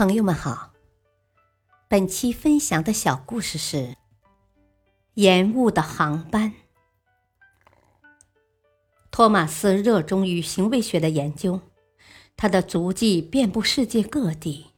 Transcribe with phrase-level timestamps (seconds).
[0.00, 0.72] 朋友们好，
[1.86, 3.96] 本期分享的小故事是
[5.12, 6.54] 延误的航班。
[9.10, 11.60] 托马斯热衷于行为学的研究，
[12.34, 14.68] 他的足迹遍布世界各地，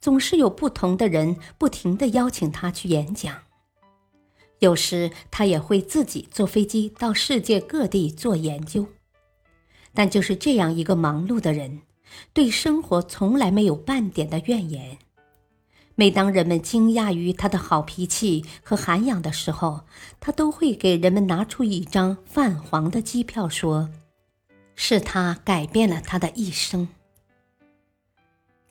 [0.00, 3.42] 总是有不同的人不停的邀请他去演讲。
[4.60, 8.86] 有时他也会自己坐飞机到世界各地做研究。
[9.92, 11.82] 但就是这样一个忙碌的人。
[12.32, 14.98] 对生活从来没有半点的怨言。
[15.96, 19.82] 每当人们惊讶于他的好脾气和涵养的时候，
[20.18, 23.90] 他都会给人们拿出一张泛黄的机票，说
[24.74, 26.88] ：“是他改变了他的一生。”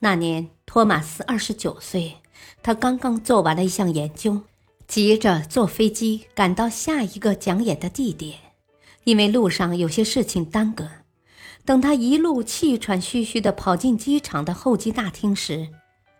[0.00, 2.16] 那年，托马斯二十九岁，
[2.62, 4.42] 他刚刚做完了一项研究，
[4.86, 8.38] 急着坐飞机赶到下一个讲演的地点，
[9.04, 10.90] 因为路上有些事情耽搁。
[11.64, 15.68] 等他一路气喘吁吁地跑进机场的候机大厅时，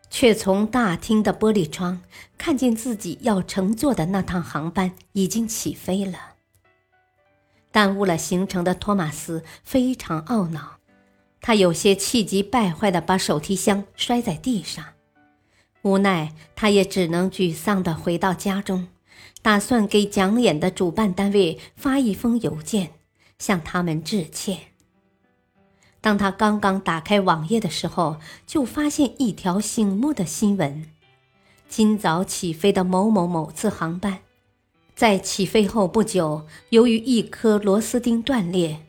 [0.09, 2.01] 却从大厅的玻璃窗
[2.39, 6.19] 看见自己要乘坐的那趟航班已经起飞了。
[7.71, 10.79] 耽误了行程的托马斯非常懊恼，
[11.41, 14.85] 他有些气急败坏地把手提箱摔在地上。
[15.83, 18.89] 无奈，他也只能沮丧地回到家中，
[19.43, 22.93] 打算给讲演的主办单位发一封邮件，
[23.39, 24.74] 向他们致歉。
[26.05, 30.85] 当他刚刚打开网页的时候，就发现一条醒目的新闻：
[31.67, 34.19] 今早起飞的某某某次航班，
[34.95, 38.81] 在起飞后不久，由于一颗螺丝钉断裂，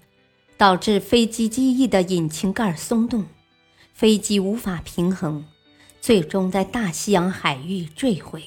[0.58, 3.24] 导致飞机机翼的引擎盖松动，
[3.94, 5.46] 飞机无法平衡，
[6.02, 8.44] 最终在大西洋海域坠毁。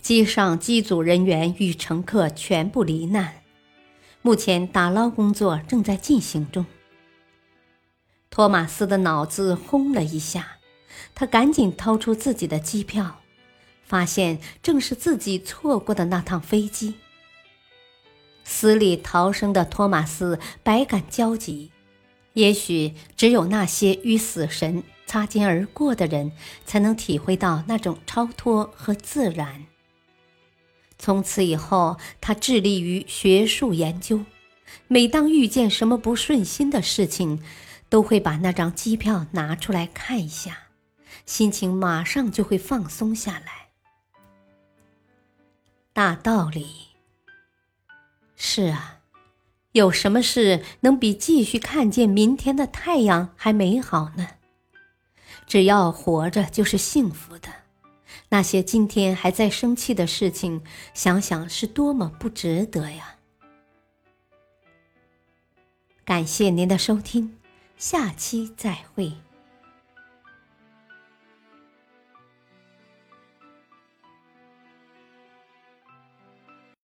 [0.00, 3.42] 机上机组人员与乘客全部罹难，
[4.22, 6.64] 目前打捞工作正在进行中。
[8.34, 10.56] 托马斯的脑子轰了一下，
[11.14, 13.20] 他赶紧掏出自己的机票，
[13.84, 16.94] 发现正是自己错过的那趟飞机。
[18.42, 21.70] 死里逃生的托马斯百感交集，
[22.32, 26.32] 也许只有那些与死神擦肩而过的人，
[26.66, 29.66] 才能体会到那种超脱和自然。
[30.98, 34.24] 从此以后，他致力于学术研究，
[34.88, 37.40] 每当遇见什么不顺心的事情，
[37.94, 40.58] 都会把那张机票拿出来看一下，
[41.26, 43.68] 心情马上就会放松下来。
[45.92, 46.88] 大道理
[48.34, 48.98] 是啊，
[49.70, 54.28] 有什么事能比继续看见明天的太阳还美好呢？
[55.46, 57.48] 只要活着就是幸福的。
[58.30, 63.14] 那些今天还在生气的事情，想想是多么不值得呀！
[66.04, 67.38] 感谢您的收听。
[67.76, 69.23] 下期再会。